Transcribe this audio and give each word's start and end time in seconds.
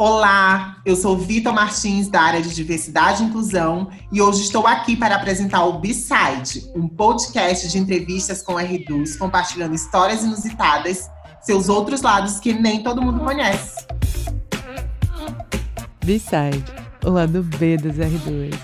Olá, 0.00 0.78
eu 0.86 0.96
sou 0.96 1.14
Vitor 1.14 1.52
Martins, 1.52 2.08
da 2.08 2.22
área 2.22 2.40
de 2.40 2.54
Diversidade 2.54 3.22
e 3.22 3.26
Inclusão, 3.26 3.90
e 4.10 4.22
hoje 4.22 4.44
estou 4.44 4.66
aqui 4.66 4.96
para 4.96 5.14
apresentar 5.14 5.62
o 5.66 5.78
B-Side, 5.78 6.72
um 6.74 6.88
podcast 6.88 7.68
de 7.68 7.76
entrevistas 7.76 8.40
com 8.40 8.54
R2, 8.54 9.18
compartilhando 9.18 9.74
histórias 9.74 10.24
inusitadas, 10.24 11.06
seus 11.42 11.68
outros 11.68 12.00
lados 12.00 12.40
que 12.40 12.54
nem 12.54 12.82
todo 12.82 13.02
mundo 13.02 13.20
conhece. 13.22 13.76
B-Side, 16.02 16.64
o 17.04 17.10
lado 17.10 17.42
B 17.42 17.76
dos 17.76 17.96
R2. 17.96 18.58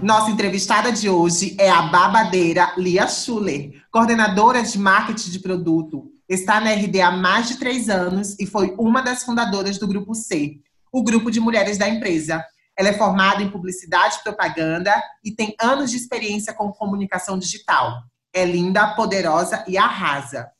Nossa 0.00 0.30
entrevistada 0.30 0.92
de 0.92 1.10
hoje 1.10 1.56
é 1.58 1.68
a 1.68 1.82
babadeira 1.82 2.72
Lia 2.76 3.08
Schuller, 3.08 3.72
coordenadora 3.90 4.62
de 4.62 4.78
marketing 4.78 5.30
de 5.30 5.40
produto, 5.40 6.13
está 6.28 6.60
na 6.60 6.72
RD 6.72 7.00
há 7.00 7.10
mais 7.10 7.48
de 7.48 7.58
três 7.58 7.88
anos 7.88 8.36
e 8.38 8.46
foi 8.46 8.74
uma 8.78 9.02
das 9.02 9.22
fundadoras 9.22 9.78
do 9.78 9.86
Grupo 9.86 10.14
C, 10.14 10.58
o 10.92 11.02
grupo 11.02 11.30
de 11.30 11.40
mulheres 11.40 11.76
da 11.76 11.88
empresa. 11.88 12.44
Ela 12.76 12.88
é 12.88 12.92
formada 12.92 13.42
em 13.42 13.50
publicidade 13.50 14.16
e 14.16 14.22
propaganda 14.22 14.92
e 15.24 15.30
tem 15.30 15.54
anos 15.60 15.90
de 15.90 15.96
experiência 15.96 16.52
com 16.52 16.72
comunicação 16.72 17.38
digital. 17.38 18.02
É 18.32 18.44
linda, 18.44 18.94
poderosa 18.94 19.64
e 19.68 19.76
arrasa. 19.76 20.50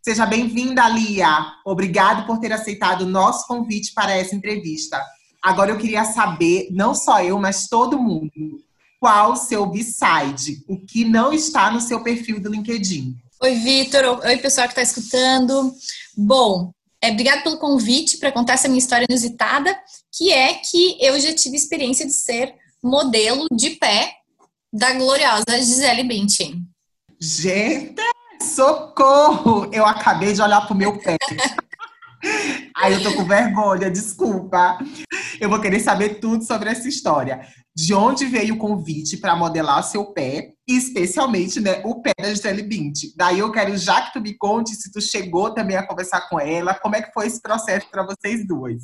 Seja 0.00 0.26
bem-vinda, 0.26 0.88
Lia. 0.88 1.28
Obrigado 1.64 2.26
por 2.26 2.38
ter 2.38 2.52
aceitado 2.52 3.02
o 3.02 3.08
nosso 3.08 3.46
convite 3.46 3.92
para 3.94 4.14
essa 4.14 4.36
entrevista. 4.36 5.02
Agora 5.42 5.70
eu 5.70 5.78
queria 5.78 6.04
saber, 6.04 6.68
não 6.70 6.94
só 6.94 7.22
eu, 7.22 7.38
mas 7.38 7.68
todo 7.68 7.98
mundo, 7.98 8.62
qual 9.00 9.32
o 9.32 9.36
seu 9.36 9.66
B-side, 9.66 10.64
o 10.68 10.78
que 10.78 11.04
não 11.04 11.32
está 11.32 11.70
no 11.70 11.80
seu 11.80 12.02
perfil 12.02 12.40
do 12.40 12.50
LinkedIn. 12.50 13.16
Oi, 13.42 13.54
Vitor. 13.56 14.20
Oi, 14.24 14.36
pessoal 14.38 14.66
que 14.68 14.72
está 14.72 14.82
escutando. 14.82 15.74
Bom, 16.16 16.72
é, 17.02 17.10
obrigado 17.10 17.42
pelo 17.42 17.58
convite 17.58 18.16
para 18.16 18.32
contar 18.32 18.54
essa 18.54 18.68
minha 18.68 18.78
história 18.78 19.06
inusitada, 19.08 19.76
que 20.16 20.32
é 20.32 20.54
que 20.54 20.96
eu 21.00 21.18
já 21.20 21.34
tive 21.34 21.56
experiência 21.56 22.06
de 22.06 22.12
ser 22.12 22.54
modelo 22.82 23.46
de 23.52 23.70
pé 23.70 24.14
da 24.72 24.92
gloriosa 24.92 25.44
Gisele 25.58 26.04
Bündchen. 26.04 26.62
Gente, 27.20 28.00
socorro! 28.40 29.68
Eu 29.72 29.84
acabei 29.84 30.32
de 30.32 30.40
olhar 30.40 30.66
pro 30.66 30.74
meu 30.74 30.98
pé. 30.98 31.16
Ai, 32.76 32.94
eu 32.94 33.02
tô 33.02 33.14
com 33.14 33.24
vergonha, 33.24 33.90
desculpa. 33.90 34.78
Eu 35.40 35.48
vou 35.48 35.60
querer 35.60 35.80
saber 35.80 36.20
tudo 36.20 36.44
sobre 36.44 36.70
essa 36.70 36.88
história 36.88 37.46
de 37.74 37.92
onde 37.92 38.26
veio 38.26 38.54
o 38.54 38.58
convite 38.58 39.16
para 39.16 39.34
modelar 39.34 39.82
seu 39.82 40.06
pé, 40.06 40.52
especialmente 40.66 41.60
né, 41.60 41.82
o 41.84 42.00
pé 42.00 42.12
da 42.18 42.32
Gisele 42.32 42.62
Bündchen. 42.62 43.12
Daí 43.16 43.40
eu 43.40 43.50
quero 43.50 43.76
já 43.76 44.02
que 44.02 44.12
tu 44.12 44.20
me 44.20 44.36
conte 44.36 44.74
se 44.76 44.92
tu 44.92 45.00
chegou 45.00 45.52
também 45.52 45.76
a 45.76 45.86
conversar 45.86 46.28
com 46.28 46.38
ela, 46.38 46.74
como 46.74 46.94
é 46.94 47.02
que 47.02 47.12
foi 47.12 47.26
esse 47.26 47.42
processo 47.42 47.88
para 47.90 48.06
vocês 48.06 48.46
duas? 48.46 48.82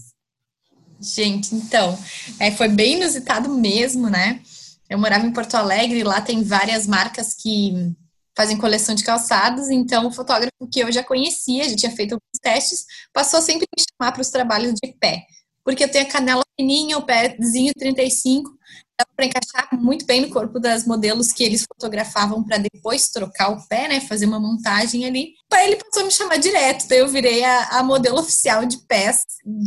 Gente, 1.01 1.55
então, 1.55 1.97
é, 2.39 2.51
foi 2.51 2.69
bem 2.69 2.97
inusitado 2.97 3.49
mesmo, 3.49 4.11
né? 4.11 4.41
Eu 4.89 4.99
morava 4.99 5.25
em 5.25 5.33
Porto 5.33 5.55
Alegre, 5.55 6.03
lá 6.03 6.21
tem 6.21 6.43
várias 6.43 6.87
marcas 6.87 7.33
que 7.33 7.95
fazem 8.37 8.57
coleção 8.57 8.95
de 8.95 9.05
calçados, 9.05 9.71
então 9.71 10.09
o 10.09 10.13
fotógrafo 10.13 10.51
que 10.71 10.81
eu 10.81 10.91
já 10.91 11.03
conhecia, 11.03 11.69
já 11.69 11.77
tinha 11.77 11.93
feito 11.93 12.13
alguns 12.15 12.41
testes, 12.43 12.85
passou 13.13 13.41
sempre 13.41 13.67
a 13.67 13.81
me 13.81 13.85
chamar 13.89 14.13
para 14.13 14.23
os 14.23 14.31
trabalhos 14.31 14.75
de 14.83 14.93
pé 14.99 15.25
porque 15.71 15.85
eu 15.85 15.89
tenho 15.89 16.05
a 16.05 16.09
canela 16.09 16.43
fininha, 16.59 16.99
o 16.99 17.03
pézinho 17.03 17.73
35, 17.79 18.51
dá 18.99 19.07
para 19.15 19.25
encaixar 19.25 19.69
muito 19.81 20.05
bem 20.05 20.21
no 20.21 20.29
corpo 20.29 20.59
das 20.59 20.85
modelos 20.85 21.33
que 21.33 21.45
eles 21.45 21.63
fotografavam 21.65 22.43
para 22.43 22.59
depois 22.59 23.09
trocar 23.09 23.51
o 23.51 23.69
pé, 23.69 23.87
né, 23.87 24.01
fazer 24.01 24.27
uma 24.27 24.41
montagem 24.41 25.07
ali. 25.07 25.33
Aí 25.53 25.69
ele 25.69 25.77
passou 25.77 26.03
a 26.03 26.07
me 26.07 26.11
chamar 26.11 26.39
direto, 26.39 26.89
daí 26.89 26.99
eu 26.99 27.07
virei 27.07 27.45
a, 27.45 27.79
a 27.79 27.83
modelo 27.85 28.19
oficial 28.19 28.67
de 28.67 28.79
pés, 28.89 29.23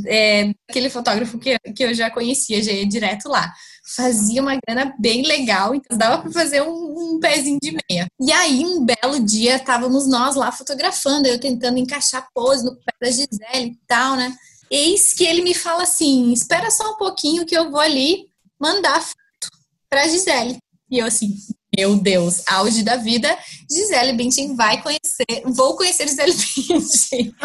é, 0.05 0.51
aquele 0.69 0.89
fotógrafo 0.89 1.39
que, 1.39 1.57
que 1.73 1.85
eu 1.85 1.93
já 1.93 2.11
conhecia, 2.11 2.61
já 2.61 2.73
ia 2.73 2.85
direto 2.85 3.29
lá. 3.29 3.53
Fazia 3.95 4.41
uma 4.41 4.57
grana 4.67 4.93
bem 4.99 5.25
legal, 5.25 5.73
então 5.73 5.97
dava 5.97 6.21
para 6.21 6.31
fazer 6.33 6.61
um, 6.63 7.15
um 7.15 7.19
pezinho 7.21 7.59
de 7.61 7.77
meia. 7.89 8.07
E 8.19 8.29
aí, 8.31 8.65
um 8.65 8.85
belo 8.85 9.23
dia, 9.23 9.55
estávamos 9.55 10.05
nós 10.05 10.35
lá 10.35 10.51
fotografando, 10.51 11.29
eu 11.29 11.39
tentando 11.39 11.77
encaixar 11.77 12.27
pose 12.33 12.65
no 12.65 12.75
pé 12.75 12.93
da 13.01 13.09
Gisele 13.09 13.71
e 13.71 13.79
tal, 13.87 14.17
né? 14.17 14.35
Eis 14.75 15.13
que 15.13 15.23
ele 15.23 15.43
me 15.43 15.53
fala 15.53 15.83
assim: 15.83 16.33
espera 16.33 16.71
só 16.71 16.93
um 16.93 16.97
pouquinho 16.97 17.45
que 17.45 17.55
eu 17.55 17.69
vou 17.69 17.79
ali 17.79 18.25
mandar 18.59 18.99
foto 18.99 19.51
para 19.87 20.07
Gisele. 20.07 20.57
E 20.89 20.97
eu 20.97 21.05
assim, 21.05 21.35
meu 21.77 21.95
Deus, 21.95 22.41
auge 22.47 22.81
da 22.81 22.95
vida, 22.95 23.37
Gisele 23.69 24.13
Bündchen 24.13 24.55
vai 24.55 24.81
conhecer, 24.81 25.43
vou 25.45 25.77
conhecer 25.77 26.07
Gisele 26.07 26.33
Bündchen. 26.67 27.35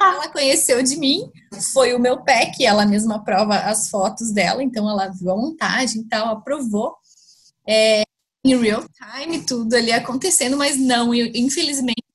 ela 0.00 0.28
conheceu 0.28 0.82
de 0.82 0.96
mim, 0.96 1.30
foi 1.74 1.92
o 1.92 1.98
meu 1.98 2.22
pé, 2.24 2.46
que 2.46 2.64
ela 2.64 2.86
mesma 2.86 3.16
aprova 3.16 3.54
as 3.58 3.90
fotos 3.90 4.32
dela, 4.32 4.62
então 4.62 4.88
ela 4.88 5.08
viu 5.08 5.30
a 5.30 5.36
montagem 5.36 6.00
e 6.00 6.08
tal, 6.08 6.28
aprovou. 6.28 6.94
É, 7.68 8.04
em 8.42 8.56
real 8.56 8.82
time, 9.14 9.42
tudo 9.42 9.74
ali 9.74 9.92
acontecendo, 9.92 10.56
mas 10.56 10.78
não, 10.78 11.12
infelizmente 11.12 12.07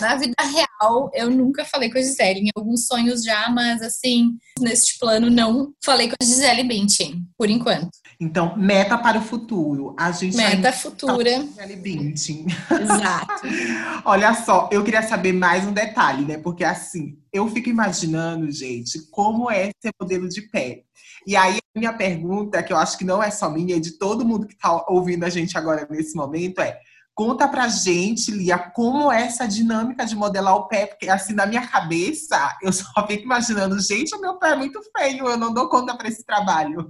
na 0.00 0.16
vida 0.16 0.34
real, 0.42 1.10
eu 1.14 1.30
nunca 1.30 1.64
falei 1.64 1.90
com 1.90 1.98
a 1.98 2.00
Gisele. 2.00 2.40
Em 2.40 2.50
alguns 2.54 2.86
sonhos 2.86 3.22
já, 3.22 3.48
mas 3.50 3.82
assim, 3.82 4.36
neste 4.60 4.98
plano, 4.98 5.30
não 5.30 5.72
falei 5.84 6.08
com 6.08 6.16
a 6.20 6.24
Gisele 6.24 6.64
Bündchen, 6.64 7.26
por 7.36 7.50
enquanto. 7.50 7.90
Então, 8.20 8.56
meta 8.56 8.98
para 8.98 9.18
o 9.18 9.22
futuro. 9.22 9.94
A 9.98 10.10
gente 10.10 10.36
meta 10.36 10.72
futura. 10.72 11.38
Tá 11.38 11.42
Gisele 11.42 11.76
Bündchen. 11.76 12.46
Exato. 12.70 13.42
Olha 14.04 14.34
só, 14.34 14.68
eu 14.72 14.84
queria 14.84 15.02
saber 15.02 15.32
mais 15.32 15.64
um 15.66 15.72
detalhe, 15.72 16.24
né? 16.24 16.38
Porque 16.38 16.64
assim, 16.64 17.18
eu 17.32 17.48
fico 17.48 17.68
imaginando, 17.68 18.50
gente, 18.50 19.08
como 19.10 19.50
é 19.50 19.70
ser 19.80 19.92
modelo 20.00 20.28
de 20.28 20.42
pé. 20.42 20.82
E 21.26 21.36
aí, 21.36 21.58
a 21.76 21.78
minha 21.78 21.92
pergunta, 21.92 22.62
que 22.62 22.72
eu 22.72 22.76
acho 22.76 22.96
que 22.96 23.04
não 23.04 23.22
é 23.22 23.30
só 23.30 23.50
minha, 23.50 23.76
é 23.76 23.80
de 23.80 23.98
todo 23.98 24.24
mundo 24.24 24.46
que 24.46 24.54
está 24.54 24.84
ouvindo 24.88 25.24
a 25.24 25.28
gente 25.28 25.56
agora 25.58 25.86
nesse 25.90 26.16
momento, 26.16 26.60
é 26.60 26.78
Conta 27.18 27.48
pra 27.48 27.66
gente, 27.66 28.30
Lia, 28.30 28.56
como 28.56 29.10
é 29.10 29.22
essa 29.22 29.44
dinâmica 29.44 30.06
de 30.06 30.14
modelar 30.14 30.54
o 30.54 30.68
pé, 30.68 30.86
porque 30.86 31.08
assim, 31.08 31.32
na 31.32 31.46
minha 31.46 31.66
cabeça, 31.66 32.56
eu 32.62 32.72
só 32.72 32.84
fico 33.08 33.24
imaginando, 33.24 33.76
gente, 33.80 34.14
o 34.14 34.20
meu 34.20 34.36
pé 34.36 34.52
é 34.52 34.54
muito 34.54 34.80
feio, 34.96 35.28
eu 35.28 35.36
não 35.36 35.52
dou 35.52 35.68
conta 35.68 35.96
para 35.96 36.06
esse 36.06 36.24
trabalho. 36.24 36.88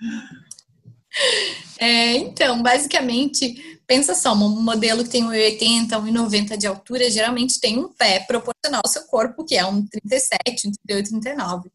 É, 1.80 2.12
então, 2.16 2.62
basicamente, 2.62 3.80
pensa 3.86 4.14
só, 4.14 4.34
um 4.34 4.60
modelo 4.60 5.02
que 5.02 5.10
tem 5.10 5.24
1,80, 5.24 5.88
1,90 5.88 6.56
de 6.56 6.66
altura, 6.66 7.10
geralmente 7.10 7.58
tem 7.58 7.78
um 7.78 7.88
pé 7.88 8.20
proporcional 8.20 8.82
ao 8.84 8.90
seu 8.90 9.02
corpo, 9.06 9.44
que 9.44 9.56
é 9.56 9.64
um 9.64 9.84
37, 9.86 10.68
um 10.68 10.72
38, 10.86 11.10
39. 11.20 11.70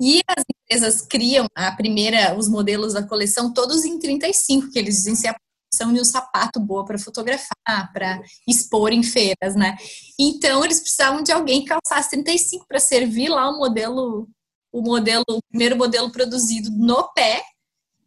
E 0.00 0.20
as 0.28 0.44
empresas 0.50 1.00
criam 1.00 1.46
a 1.54 1.70
primeira, 1.72 2.36
os 2.36 2.48
modelos 2.48 2.94
da 2.94 3.06
coleção 3.06 3.54
todos 3.54 3.84
em 3.84 3.98
35, 3.98 4.70
que 4.70 4.78
eles 4.78 4.96
dizem 4.96 5.14
ser 5.14 5.28
a 5.28 5.36
opção 5.76 5.92
de 5.92 6.00
um 6.00 6.04
sapato 6.04 6.58
boa 6.58 6.84
para 6.84 6.98
fotografar, 6.98 7.92
para 7.92 8.22
expor 8.48 8.92
em 8.92 9.02
feiras, 9.02 9.54
né? 9.54 9.76
Então 10.18 10.64
eles 10.64 10.80
precisavam 10.80 11.22
de 11.22 11.30
alguém 11.30 11.62
que 11.62 11.68
calçasse 11.68 12.10
35 12.10 12.66
para 12.66 12.80
servir 12.80 13.28
lá 13.28 13.50
o 13.50 13.58
modelo, 13.58 14.28
o 14.72 14.80
modelo, 14.80 15.24
o 15.28 15.40
primeiro 15.50 15.76
modelo 15.76 16.10
produzido 16.10 16.70
no 16.70 17.12
pé 17.12 17.42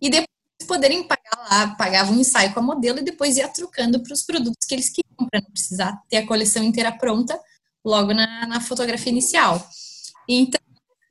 e 0.02 0.10
depois 0.10 0.28
poderem 0.68 1.04
pagar 1.04 1.38
lá, 1.50 1.76
pagavam 1.76 2.16
um 2.16 2.20
ensaio 2.20 2.54
com 2.54 2.60
a 2.60 2.64
modelo 2.64 3.00
e 3.00 3.04
depois 3.04 3.38
ia 3.38 3.48
trocando 3.48 4.02
para 4.02 4.14
os 4.14 4.24
produtos 4.24 4.66
que 4.68 4.76
eles 4.76 4.90
queriam, 4.90 5.30
para 5.30 5.42
não 5.42 5.52
precisar 5.52 6.00
ter 6.10 6.18
a 6.18 6.28
coleção 6.28 6.64
inteira 6.64 6.92
pronta 6.92 7.40
logo 7.86 8.14
na, 8.14 8.46
na 8.48 8.60
fotografia 8.62 9.12
inicial. 9.12 9.66
Então, 10.28 10.59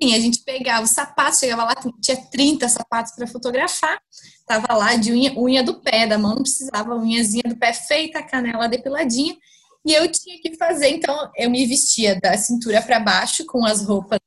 a 0.01 0.21
gente 0.21 0.41
pegava 0.45 0.85
os 0.85 0.91
sapatos, 0.91 1.41
chegava 1.41 1.65
lá, 1.65 1.75
tinha 2.01 2.17
30 2.17 2.69
sapatos 2.69 3.13
para 3.13 3.27
fotografar, 3.27 4.01
tava 4.47 4.73
lá 4.75 4.95
de 4.95 5.13
unha, 5.13 5.37
unha 5.37 5.63
do 5.63 5.81
pé, 5.81 6.07
da 6.07 6.17
mão 6.17 6.37
não 6.37 6.43
precisava, 6.43 6.95
unhazinha 6.95 7.43
do 7.47 7.57
pé 7.57 7.73
feita, 7.73 8.23
canela 8.23 8.69
depiladinha, 8.69 9.37
e 9.85 9.93
eu 9.93 10.11
tinha 10.11 10.41
que 10.41 10.57
fazer, 10.57 10.91
então 10.91 11.31
eu 11.37 11.51
me 11.51 11.67
vestia 11.67 12.19
da 12.21 12.37
cintura 12.39 12.81
para 12.81 13.01
baixo 13.01 13.45
com 13.47 13.65
as 13.65 13.85
roupas 13.85 14.21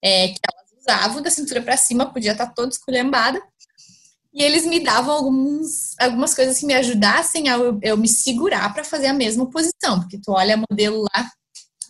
é, 0.00 0.28
que 0.28 0.38
elas 0.48 0.80
usavam, 0.80 1.22
da 1.22 1.30
cintura 1.30 1.60
para 1.60 1.76
cima 1.76 2.12
podia 2.12 2.32
estar 2.32 2.46
tá 2.46 2.52
toda 2.54 2.68
esculhambada, 2.68 3.42
e 4.32 4.42
eles 4.42 4.64
me 4.66 4.78
davam 4.78 5.14
alguns, 5.14 5.98
algumas 5.98 6.34
coisas 6.34 6.58
que 6.58 6.66
me 6.66 6.74
ajudassem 6.74 7.48
a 7.48 7.54
eu, 7.54 7.80
eu 7.82 7.96
me 7.96 8.06
segurar 8.06 8.72
para 8.72 8.84
fazer 8.84 9.06
a 9.06 9.14
mesma 9.14 9.50
posição, 9.50 10.00
porque 10.00 10.20
tu 10.22 10.32
olha 10.32 10.54
a 10.54 10.62
modelo 10.70 11.02
lá, 11.02 11.30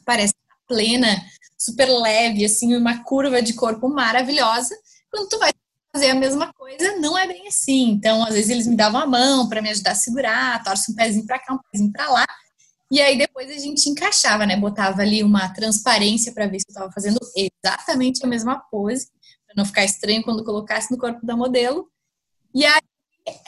parece 0.05 0.33
plena, 0.67 1.23
super 1.67 1.89
leve, 1.89 2.45
assim, 2.45 2.77
uma 2.77 3.03
curva 3.03 3.43
de 3.43 3.55
corpo 3.55 3.89
maravilhosa. 3.89 4.75
Quando 5.11 5.29
tu 5.29 5.39
vai 5.39 5.51
fazer 5.93 6.11
a 6.11 6.15
mesma 6.15 6.53
coisa, 6.53 6.97
não 6.99 7.17
é 7.19 7.27
bem 7.27 7.47
assim. 7.49 7.91
Então, 7.91 8.25
às 8.25 8.35
vezes 8.35 8.51
eles 8.51 8.67
me 8.67 8.77
davam 8.77 9.01
a 9.01 9.07
mão 9.07 9.49
para 9.49 9.61
me 9.61 9.71
ajudar 9.71 9.93
a 9.93 9.95
segurar, 9.95 10.63
torce 10.63 10.93
um 10.93 10.95
pezinho 10.95 11.27
para 11.27 11.39
cá, 11.39 11.55
um 11.55 11.59
pezinho 11.71 11.93
para 11.93 12.09
lá. 12.11 12.27
E 12.91 13.01
aí 13.01 13.19
depois 13.19 13.51
a 13.51 13.59
gente 13.59 13.89
encaixava, 13.89 14.47
né? 14.47 14.57
Botava 14.57 15.03
ali 15.03 15.25
uma 15.25 15.49
transparência 15.53 16.33
para 16.33 16.47
ver 16.47 16.61
se 16.61 16.67
eu 16.69 16.73
estava 16.73 16.93
fazendo 16.93 17.19
exatamente 17.37 18.25
a 18.25 18.29
mesma 18.29 18.61
pose, 18.71 19.09
para 19.47 19.57
não 19.57 19.65
ficar 19.65 19.85
estranho 19.85 20.23
quando 20.23 20.45
colocasse 20.45 20.91
no 20.91 20.99
corpo 20.99 21.27
da 21.27 21.37
modelo. 21.37 21.89
E 22.55 22.65
aí 22.65 22.81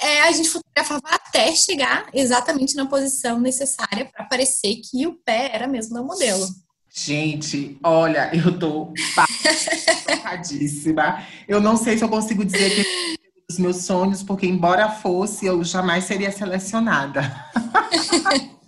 é, 0.00 0.22
a 0.22 0.32
gente 0.32 0.48
fotografava 0.48 1.08
até 1.08 1.54
chegar 1.54 2.08
exatamente 2.12 2.74
na 2.74 2.86
posição 2.86 3.38
necessária 3.38 4.06
para 4.06 4.24
parecer 4.24 4.76
que 4.76 5.06
o 5.06 5.14
pé 5.14 5.50
era 5.54 5.68
mesmo 5.68 5.94
da 5.94 6.02
modelo. 6.02 6.48
Gente, 6.92 7.78
olha, 7.82 8.30
eu 8.36 8.58
tô 8.58 8.92
chocadíssima. 10.08 11.22
Eu 11.46 11.60
não 11.60 11.76
sei 11.76 11.96
se 11.96 12.04
eu 12.04 12.08
consigo 12.08 12.44
dizer 12.44 12.70
que 12.70 12.80
é 12.80 13.18
dos 13.48 13.58
meus 13.58 13.84
sonhos, 13.84 14.22
porque 14.22 14.46
embora 14.46 14.88
fosse, 14.88 15.46
eu 15.46 15.62
jamais 15.62 16.04
seria 16.04 16.30
selecionada. 16.30 17.22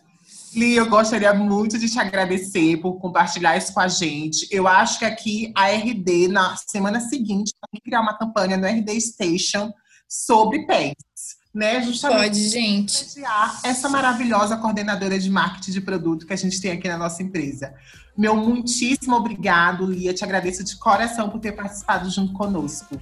Li, 0.55 0.75
eu 0.75 0.89
gostaria 0.89 1.33
muito 1.33 1.79
de 1.79 1.89
te 1.89 1.99
agradecer 2.01 2.77
por 2.79 2.99
compartilhar 2.99 3.57
isso 3.57 3.73
com 3.73 3.81
a 3.81 3.87
gente. 3.87 4.49
Eu 4.51 4.67
acho 4.67 4.99
que 4.99 5.05
aqui 5.05 5.53
a 5.57 5.69
RD, 5.69 6.27
na 6.27 6.57
semana 6.57 7.01
seguinte, 7.01 7.53
vai 7.61 7.81
criar 7.81 8.01
uma 8.01 8.19
campanha 8.19 8.57
no 8.57 8.67
RD 8.67 9.01
Station 9.01 9.73
sobre 10.09 10.67
pets, 10.67 11.37
né? 11.52 11.82
Justamente 11.82 12.23
Pode, 12.23 12.49
gente. 12.49 13.23
essa 13.64 13.88
maravilhosa 13.88 14.56
coordenadora 14.56 15.19
de 15.19 15.29
marketing 15.29 15.73
de 15.73 15.81
produto 15.81 16.26
que 16.26 16.32
a 16.32 16.37
gente 16.37 16.61
tem 16.61 16.73
aqui 16.73 16.88
na 16.88 16.97
nossa 16.97 17.23
empresa. 17.23 17.75
Meu 18.17 18.37
muitíssimo 18.37 19.17
obrigado, 19.17 19.87
Lia. 19.87 20.14
Te 20.14 20.25
agradeço 20.25 20.62
de 20.62 20.76
coração 20.76 21.29
por 21.29 21.41
ter 21.41 21.52
participado 21.52 22.08
junto 22.11 22.32
conosco. 22.32 23.00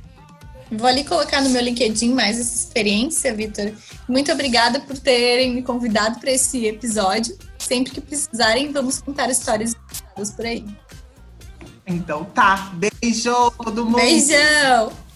Vou 0.71 0.87
ali 0.87 1.03
colocar 1.03 1.41
no 1.41 1.49
meu 1.49 1.63
LinkedIn 1.63 2.13
mais 2.13 2.39
essa 2.39 2.55
experiência, 2.55 3.35
Vitor. 3.35 3.73
Muito 4.07 4.31
obrigada 4.31 4.81
por 4.81 4.99
terem 4.99 5.55
me 5.55 5.63
convidado 5.63 6.21
para 6.21 6.31
esse 6.31 6.67
episódio. 6.67 7.37
Sempre 7.59 7.93
que 7.93 8.01
precisarem, 8.01 8.71
vamos 8.71 9.01
contar 9.01 9.31
histórias 9.31 9.75
por 10.37 10.45
aí. 10.45 10.65
Então 11.87 12.25
tá. 12.27 12.71
Beijo, 12.75 13.51
todo 13.53 13.87
mundo. 13.87 13.97
Beijão! 13.97 15.08